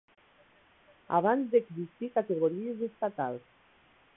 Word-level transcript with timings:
Abans 1.17 1.45
d'existir 1.51 2.11
categories 2.17 2.83
estatals. 2.89 3.49